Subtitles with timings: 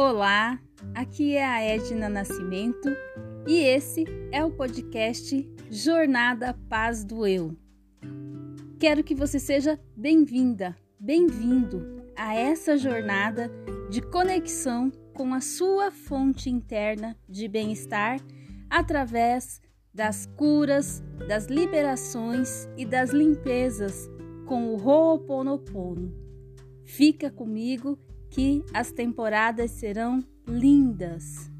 [0.00, 0.62] Olá,
[0.94, 2.88] aqui é a Edna Nascimento
[3.48, 7.56] e esse é o podcast Jornada Paz do Eu.
[8.78, 13.50] Quero que você seja bem-vinda, bem-vindo a essa jornada
[13.90, 18.20] de conexão com a sua fonte interna de bem-estar
[18.70, 19.60] através
[19.92, 24.08] das curas, das liberações e das limpezas
[24.46, 26.14] com o Ho'oponopono.
[26.84, 27.98] Fica comigo
[28.30, 31.50] que as temporadas serão lindas.